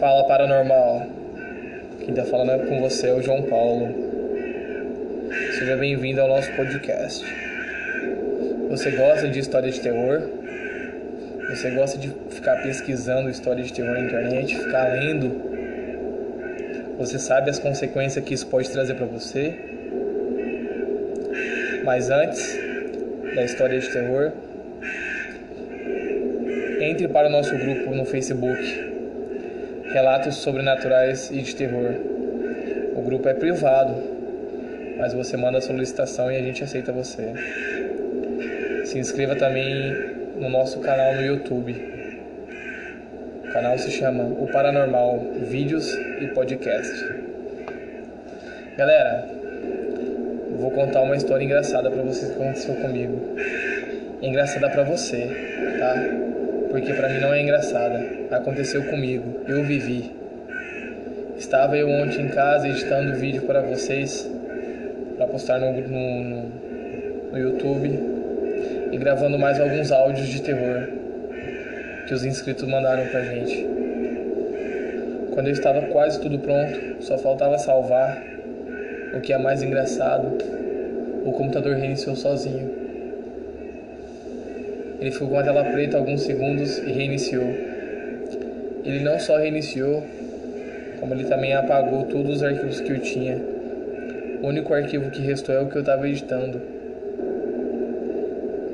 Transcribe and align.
Fala 0.00 0.24
paranormal. 0.26 1.06
Quem 2.00 2.12
tá 2.12 2.24
falando 2.24 2.50
é 2.50 2.58
com 2.66 2.80
você 2.80 3.08
é 3.08 3.12
o 3.12 3.22
João 3.22 3.42
Paulo. 3.42 3.88
Seja 5.56 5.76
bem-vindo 5.76 6.20
ao 6.20 6.26
nosso 6.26 6.50
podcast. 6.56 7.24
Você 8.68 8.90
gosta 8.90 9.28
de 9.28 9.38
história 9.38 9.70
de 9.70 9.80
terror? 9.80 10.22
Você 11.50 11.70
gosta 11.70 11.98
de 11.98 12.08
ficar 12.30 12.62
pesquisando 12.62 13.30
história 13.30 13.62
de 13.62 13.72
terror 13.72 13.92
na 13.92 14.00
internet, 14.00 14.56
ficar 14.56 14.92
lendo? 14.92 15.30
Você 16.98 17.16
sabe 17.18 17.50
as 17.50 17.60
consequências 17.60 18.24
que 18.24 18.34
isso 18.34 18.48
pode 18.48 18.68
trazer 18.70 18.94
para 18.94 19.06
você? 19.06 19.54
Mas 21.84 22.10
antes 22.10 22.58
da 23.36 23.44
história 23.44 23.78
de 23.78 23.88
terror, 23.88 24.32
entre 26.90 27.06
para 27.06 27.28
o 27.28 27.30
nosso 27.30 27.56
grupo 27.56 27.94
no 27.94 28.04
Facebook 28.04 28.90
Relatos 29.92 30.36
Sobrenaturais 30.36 31.30
e 31.30 31.40
de 31.40 31.54
Terror. 31.54 31.94
O 32.96 33.02
grupo 33.02 33.28
é 33.28 33.34
privado, 33.34 33.94
mas 34.98 35.14
você 35.14 35.36
manda 35.36 35.58
a 35.58 35.60
solicitação 35.60 36.32
e 36.32 36.36
a 36.36 36.42
gente 36.42 36.64
aceita 36.64 36.90
você. 36.90 37.32
Se 38.84 38.98
inscreva 38.98 39.36
também 39.36 39.94
no 40.36 40.48
nosso 40.48 40.80
canal 40.80 41.14
no 41.14 41.22
YouTube. 41.22 41.76
O 43.44 43.52
canal 43.52 43.78
se 43.78 43.92
chama 43.92 44.24
O 44.24 44.48
Paranormal 44.48 45.20
Vídeos 45.48 45.96
e 46.20 46.26
Podcast. 46.34 47.14
Galera, 48.76 49.28
vou 50.58 50.72
contar 50.72 51.02
uma 51.02 51.16
história 51.16 51.44
engraçada 51.44 51.88
para 51.88 52.02
vocês 52.02 52.32
que 52.32 52.42
aconteceu 52.42 52.74
comigo. 52.76 53.36
Engraçada 54.20 54.68
para 54.68 54.82
você, 54.82 55.28
tá? 55.78 56.39
Porque 56.70 56.92
para 56.92 57.08
mim 57.08 57.20
não 57.20 57.34
é 57.34 57.42
engraçada. 57.42 58.00
Aconteceu 58.30 58.84
comigo, 58.84 59.40
eu 59.48 59.64
vivi. 59.64 60.12
Estava 61.36 61.76
eu 61.76 61.88
ontem 61.88 62.26
em 62.26 62.28
casa 62.28 62.68
editando 62.68 63.18
vídeo 63.18 63.42
para 63.42 63.60
vocês, 63.62 64.30
para 65.16 65.26
postar 65.26 65.58
no, 65.58 65.72
no, 65.72 66.24
no, 66.24 66.42
no 67.32 67.38
YouTube 67.38 67.88
e 68.92 68.96
gravando 68.98 69.38
mais 69.38 69.60
alguns 69.60 69.90
áudios 69.90 70.28
de 70.28 70.42
terror 70.42 70.88
que 72.06 72.14
os 72.14 72.24
inscritos 72.24 72.68
mandaram 72.68 73.06
pra 73.06 73.22
gente. 73.22 73.66
Quando 75.32 75.46
eu 75.46 75.52
estava 75.52 75.82
quase 75.82 76.20
tudo 76.20 76.38
pronto, 76.38 77.02
só 77.02 77.16
faltava 77.16 77.56
salvar, 77.58 78.22
o 79.14 79.20
que 79.20 79.32
é 79.32 79.38
mais 79.38 79.62
engraçado, 79.62 80.38
o 81.24 81.32
computador 81.32 81.76
reiniciou 81.76 82.14
sozinho. 82.16 82.79
Ele 85.00 85.10
ficou 85.10 85.28
com 85.28 85.38
a 85.38 85.42
tela 85.42 85.64
preta 85.64 85.96
alguns 85.96 86.22
segundos 86.22 86.76
e 86.78 86.92
reiniciou. 86.92 87.46
Ele 88.84 89.00
não 89.00 89.18
só 89.18 89.38
reiniciou, 89.38 90.04
como 91.00 91.14
ele 91.14 91.24
também 91.24 91.54
apagou 91.54 92.04
todos 92.04 92.36
os 92.36 92.42
arquivos 92.42 92.80
que 92.82 92.92
eu 92.92 93.00
tinha. 93.00 93.40
O 94.42 94.48
único 94.48 94.74
arquivo 94.74 95.10
que 95.10 95.22
restou 95.22 95.54
é 95.54 95.60
o 95.60 95.68
que 95.68 95.76
eu 95.76 95.80
estava 95.80 96.06
editando, 96.06 96.60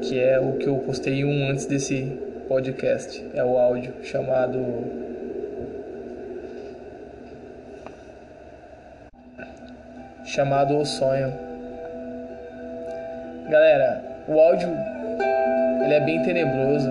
que 0.03 0.19
é 0.19 0.39
o 0.41 0.55
que 0.55 0.67
eu 0.67 0.77
postei 0.79 1.25
um 1.25 1.49
antes 1.49 1.67
desse 1.67 2.13
podcast. 2.49 3.25
É 3.33 3.45
o 3.45 3.57
áudio 3.57 3.93
chamado 4.03 4.59
chamado 10.25 10.77
O 10.77 10.85
Sonho. 10.85 11.33
Galera, 13.49 14.03
o 14.29 14.39
áudio 14.41 14.69
ele 15.85 15.95
é 15.95 16.01
bem 16.01 16.23
tenebroso, 16.23 16.91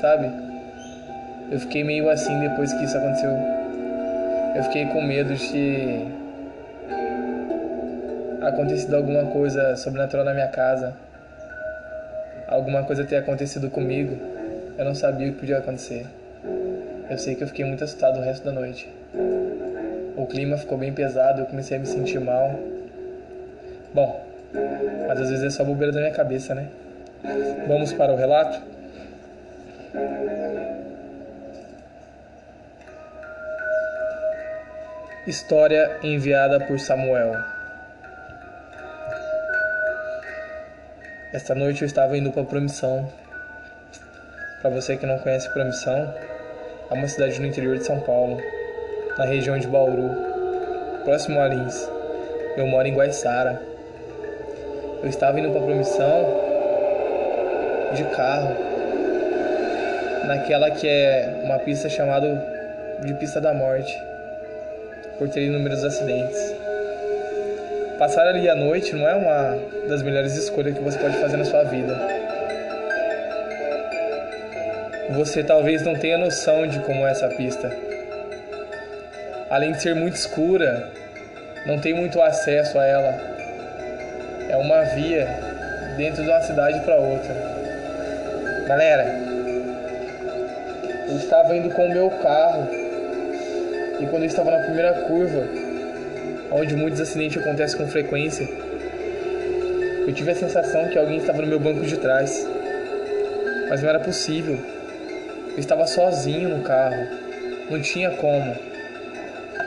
sabe? 0.00 0.30
Eu 1.50 1.60
fiquei 1.60 1.84
meio 1.84 2.08
assim 2.08 2.38
depois 2.40 2.72
que 2.72 2.84
isso 2.84 2.96
aconteceu. 2.96 3.30
Eu 4.56 4.62
fiquei 4.64 4.86
com 4.86 5.02
medo 5.02 5.34
de 5.34 6.06
acontecido 8.40 8.94
alguma 8.94 9.26
coisa 9.26 9.76
sobrenatural 9.76 10.24
na 10.24 10.32
minha 10.32 10.48
casa. 10.48 10.94
Alguma 12.48 12.84
coisa 12.84 13.04
ter 13.04 13.16
acontecido 13.16 13.70
comigo. 13.70 14.16
Eu 14.78 14.84
não 14.84 14.94
sabia 14.94 15.28
o 15.28 15.32
que 15.32 15.40
podia 15.40 15.58
acontecer. 15.58 16.06
Eu 17.10 17.18
sei 17.18 17.34
que 17.34 17.42
eu 17.42 17.48
fiquei 17.48 17.64
muito 17.64 17.84
assustado 17.84 18.18
o 18.18 18.22
resto 18.22 18.44
da 18.44 18.52
noite. 18.52 18.88
O 20.16 20.26
clima 20.26 20.56
ficou 20.56 20.78
bem 20.78 20.92
pesado, 20.92 21.42
eu 21.42 21.46
comecei 21.46 21.76
a 21.76 21.80
me 21.80 21.86
sentir 21.86 22.18
mal. 22.20 22.58
Bom, 23.92 24.24
mas 25.06 25.20
às 25.20 25.30
vezes 25.30 25.44
é 25.44 25.50
só 25.50 25.64
bobeira 25.64 25.92
da 25.92 26.00
minha 26.00 26.12
cabeça, 26.12 26.54
né? 26.54 26.68
Vamos 27.66 27.90
para 27.94 28.12
o 28.12 28.16
relato? 28.16 28.60
História 35.26 36.00
enviada 36.02 36.60
por 36.66 36.78
Samuel. 36.78 37.32
Esta 41.32 41.54
noite 41.54 41.80
eu 41.80 41.86
estava 41.86 42.18
indo 42.18 42.30
para 42.30 42.44
Promissão. 42.44 43.10
Para 44.60 44.68
você 44.68 44.98
que 44.98 45.06
não 45.06 45.18
conhece 45.18 45.48
Promissão, 45.48 46.14
é 46.90 46.94
uma 46.94 47.08
cidade 47.08 47.40
no 47.40 47.46
interior 47.46 47.78
de 47.78 47.84
São 47.84 48.00
Paulo, 48.00 48.38
na 49.16 49.24
região 49.24 49.58
de 49.58 49.66
Bauru, 49.66 50.10
próximo 51.04 51.40
a 51.40 51.48
Lins. 51.48 51.88
Eu 52.54 52.66
moro 52.66 52.86
em 52.86 52.94
Guaiçara. 52.94 53.62
Eu 55.02 55.08
estava 55.08 55.40
indo 55.40 55.50
para 55.50 55.62
Promissão 55.62 56.43
de 57.94 58.04
carro 58.04 58.54
naquela 60.26 60.70
que 60.70 60.88
é 60.88 61.40
uma 61.44 61.58
pista 61.58 61.88
chamada 61.88 62.26
de 63.00 63.14
pista 63.14 63.40
da 63.40 63.52
morte 63.52 63.96
por 65.18 65.28
ter 65.28 65.42
inúmeros 65.42 65.84
acidentes. 65.84 66.54
Passar 67.98 68.26
ali 68.26 68.48
à 68.48 68.54
noite 68.54 68.94
não 68.94 69.08
é 69.08 69.14
uma 69.14 69.58
das 69.88 70.02
melhores 70.02 70.34
escolhas 70.36 70.76
que 70.76 70.82
você 70.82 70.98
pode 70.98 71.16
fazer 71.18 71.36
na 71.36 71.44
sua 71.44 71.62
vida. 71.64 71.96
Você 75.10 75.44
talvez 75.44 75.82
não 75.82 75.94
tenha 75.94 76.18
noção 76.18 76.66
de 76.66 76.80
como 76.80 77.06
é 77.06 77.10
essa 77.10 77.28
pista. 77.28 77.70
Além 79.48 79.72
de 79.72 79.82
ser 79.82 79.94
muito 79.94 80.16
escura, 80.16 80.90
não 81.66 81.78
tem 81.78 81.94
muito 81.94 82.20
acesso 82.20 82.78
a 82.78 82.84
ela. 82.84 83.14
É 84.48 84.56
uma 84.56 84.82
via 84.82 85.28
dentro 85.96 86.24
de 86.24 86.28
uma 86.28 86.40
cidade 86.40 86.80
para 86.80 86.96
outra. 86.96 87.53
Galera, 88.66 89.04
eu 91.06 91.16
estava 91.16 91.54
indo 91.54 91.68
com 91.68 91.84
o 91.84 91.90
meu 91.90 92.08
carro 92.08 92.66
e 94.00 94.06
quando 94.06 94.22
eu 94.22 94.26
estava 94.28 94.50
na 94.52 94.64
primeira 94.64 95.02
curva, 95.02 95.46
onde 96.50 96.74
muitos 96.74 96.98
acidentes 96.98 97.42
acontecem 97.42 97.76
com 97.76 97.86
frequência, 97.86 98.48
eu 100.06 100.14
tive 100.14 100.30
a 100.30 100.34
sensação 100.34 100.88
que 100.88 100.98
alguém 100.98 101.18
estava 101.18 101.42
no 101.42 101.46
meu 101.46 101.60
banco 101.60 101.82
de 101.82 101.98
trás, 101.98 102.48
mas 103.68 103.82
não 103.82 103.90
era 103.90 104.00
possível. 104.00 104.58
Eu 105.52 105.58
estava 105.58 105.86
sozinho 105.86 106.48
no 106.48 106.62
carro, 106.62 107.06
não 107.68 107.82
tinha 107.82 108.12
como, 108.12 108.56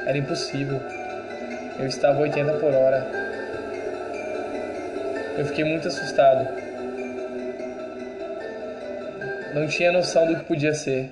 era 0.08 0.18
impossível. 0.18 0.81
Eu 1.78 1.85
estava 1.85 2.19
80 2.19 2.52
por 2.53 2.74
hora. 2.74 3.06
Eu 5.38 5.46
fiquei 5.46 5.66
muito 5.66 5.88
assustado 5.88 6.66
não 9.57 9.68
tinha 9.68 9.91
noção 9.91 10.28
do 10.28 10.35
que 10.35 10.45
podia 10.45 10.73
ser. 10.73 11.12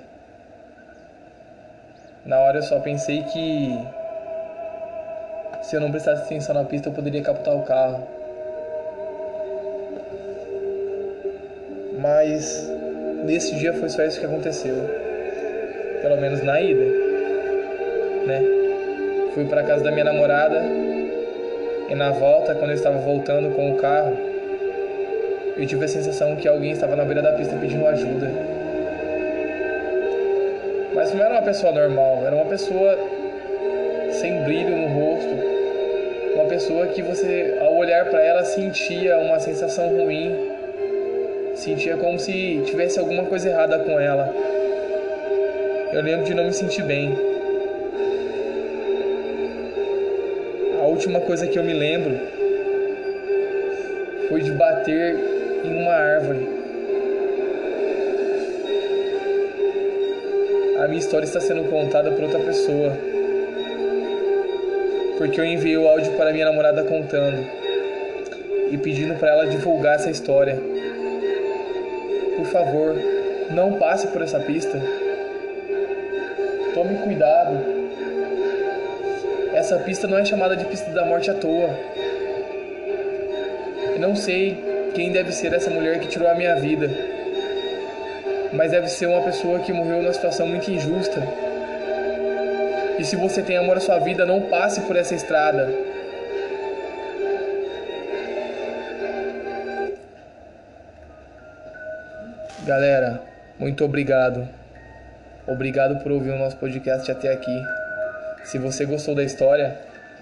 Na 2.26 2.40
hora 2.40 2.60
eu 2.60 2.64
só 2.64 2.80
pensei 2.80 3.24
que 3.24 3.80
se 5.62 5.76
eu 5.76 5.82
não 5.82 5.92
prestasse 5.92 6.24
atenção 6.24 6.56
na 6.56 6.64
pista 6.64 6.90
eu 6.90 6.94
poderia 6.94 7.22
capotar 7.22 7.56
o 7.56 7.64
carro. 7.64 8.08
Mas 12.00 12.70
nesse 13.24 13.56
dia 13.56 13.74
foi 13.74 13.90
só 13.90 14.04
isso 14.04 14.20
que 14.20 14.26
aconteceu. 14.26 14.76
Pelo 16.02 16.18
menos 16.18 16.44
na 16.44 16.62
ida, 16.62 16.86
né? 18.28 18.42
Fui 19.34 19.46
para 19.46 19.64
casa 19.64 19.84
da 19.84 19.92
minha 19.92 20.06
namorada 20.06 20.62
e 21.88 21.94
na 21.94 22.12
volta, 22.12 22.56
quando 22.56 22.72
eu 22.72 22.76
estava 22.76 22.98
voltando 22.98 23.56
com 23.56 23.72
o 23.72 23.76
carro, 23.76 24.18
eu 25.58 25.66
tive 25.66 25.86
a 25.86 25.88
sensação 25.88 26.36
que 26.36 26.48
alguém 26.48 26.72
estava 26.72 26.96
na 26.96 27.06
beira 27.06 27.22
da 27.22 27.32
pista 27.32 27.56
pedindo 27.56 27.88
ajuda. 27.88 28.30
Mas 30.94 31.14
não 31.14 31.24
era 31.24 31.34
uma 31.36 31.42
pessoa 31.42 31.72
normal, 31.72 32.24
era 32.26 32.36
uma 32.36 32.46
pessoa 32.46 32.98
sem 34.12 34.44
brilho 34.44 34.76
no 34.76 34.88
rosto. 34.88 35.56
Uma 36.36 36.46
pessoa 36.46 36.88
que 36.88 37.02
você, 37.02 37.58
ao 37.62 37.76
olhar 37.76 38.06
para 38.10 38.22
ela, 38.22 38.44
sentia 38.44 39.18
uma 39.18 39.40
sensação 39.40 39.88
ruim. 39.88 40.36
Sentia 41.54 41.96
como 41.96 42.20
se 42.20 42.62
tivesse 42.66 43.00
alguma 43.00 43.24
coisa 43.24 43.50
errada 43.50 43.80
com 43.80 43.98
ela. 43.98 44.34
Eu 45.94 46.02
lembro 46.02 46.26
de 46.26 46.34
não 46.34 46.46
me 46.46 46.54
sentir 46.54 46.84
bem. 46.84 47.18
A 50.82 50.86
última 50.86 51.22
coisa 51.22 51.48
que 51.48 51.58
eu 51.58 51.64
me 51.64 51.74
lembro 51.74 52.20
foi 54.28 54.42
de 54.42 54.52
bater 54.52 55.45
em 55.66 55.82
uma 55.82 55.94
árvore. 55.94 56.66
a 60.86 60.88
minha 60.88 61.00
história 61.00 61.26
está 61.26 61.40
sendo 61.40 61.64
contada 61.70 62.12
por 62.12 62.24
outra 62.24 62.40
pessoa. 62.40 62.92
Porque 65.18 65.40
eu 65.40 65.46
enviei 65.46 65.78
o 65.78 65.88
áudio 65.88 66.12
para 66.14 66.32
minha 66.32 66.46
namorada 66.46 66.84
contando 66.84 67.44
e 68.70 68.78
pedindo 68.78 69.16
para 69.16 69.32
ela 69.32 69.48
divulgar 69.48 69.96
essa 69.96 70.12
história. 70.12 70.60
Por 72.36 72.46
favor, 72.46 72.96
não 73.50 73.74
passe 73.74 74.08
por 74.08 74.22
essa 74.22 74.40
pista. 74.40 74.80
Tome 76.76 76.98
cuidado. 77.00 77.58
Essa 79.54 79.80
pista 79.80 80.08
não 80.08 80.20
é 80.20 80.26
chamada 80.26 80.56
de 80.56 80.66
pista 80.66 80.92
da 80.92 81.04
morte 81.04 81.32
à 81.32 81.34
toa. 81.34 81.70
Eu 83.94 84.00
não 84.00 84.16
sei 84.16 84.75
quem 84.96 85.12
deve 85.12 85.34
ser 85.34 85.54
essa 85.54 85.70
mulher 85.70 86.00
que 86.00 86.08
tirou 86.08 86.28
a 86.28 86.34
minha 86.34 86.56
vida, 86.56 86.90
mas 88.54 88.72
deve 88.72 88.88
ser 88.88 89.08
uma 89.08 89.22
pessoa 89.22 89.60
que 89.60 89.74
morreu 89.74 90.02
numa 90.02 90.14
situação 90.14 90.48
muito 90.48 90.72
injusta. 90.72 91.22
E 92.98 93.04
se 93.04 93.18
você 93.18 93.42
tem 93.42 93.58
amor 93.58 93.76
à 93.76 93.82
sua 93.82 94.00
vida, 94.00 94.26
não 94.26 94.44
passe 94.44 94.80
por 94.82 94.96
essa 94.96 95.14
estrada. 95.14 95.70
Galera, 102.66 103.22
muito 103.60 103.84
obrigado. 103.84 104.48
Obrigado 105.46 106.02
por 106.02 106.12
ouvir 106.14 106.32
o 106.32 106.38
nosso 106.38 106.56
podcast 106.56 107.12
até 107.12 107.34
aqui. 107.34 107.62
Se 108.46 108.58
você 108.58 108.86
gostou 108.86 109.14
da 109.14 109.24
história, 109.24 109.78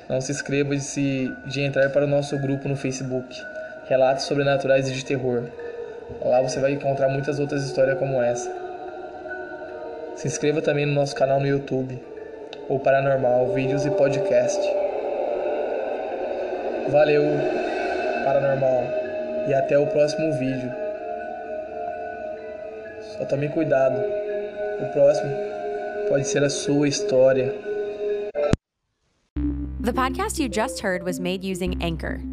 não 0.10 0.20
se 0.20 0.32
inscreva 0.32 0.76
de, 0.76 1.32
de 1.46 1.62
entrar 1.62 1.90
para 1.92 2.06
o 2.06 2.08
nosso 2.08 2.38
grupo 2.40 2.68
no 2.68 2.76
Facebook, 2.76 3.40
Relatos 3.86 4.26
Sobrenaturais 4.26 4.90
e 4.90 4.94
de 4.94 5.04
Terror. 5.04 5.44
Lá 6.24 6.42
você 6.42 6.60
vai 6.60 6.72
encontrar 6.72 7.10
muitas 7.10 7.40
outras 7.40 7.64
histórias 7.64 7.98
como 7.98 8.22
essa. 8.22 8.50
Se 10.16 10.28
inscreva 10.28 10.62
também 10.62 10.86
no 10.86 10.94
nosso 10.94 11.16
canal 11.16 11.40
no 11.40 11.48
YouTube, 11.48 12.02
ou 12.70 12.80
Paranormal, 12.80 13.50
vídeos 13.54 13.86
e 13.86 13.92
podcast. 13.92 14.62
Valeu, 16.90 17.24
Paranormal, 18.24 18.84
e 19.48 19.54
até 19.54 19.78
o 19.78 19.88
próximo 19.88 20.32
vídeo. 20.34 20.72
Só 23.18 23.26
tome 23.26 23.50
cuidado. 23.50 24.02
O 24.82 24.86
próximo 24.94 25.32
pode 26.10 26.26
ser 26.28 26.44
a 26.44 26.50
sua 26.50 26.88
história. 26.88 27.54
The 29.82 29.92
podcast 29.92 30.42
you 30.42 30.48
just 30.50 30.82
heard 30.82 31.04
was 31.04 31.20
made 31.20 31.44
using 31.44 31.78
Anchor. 31.82 32.33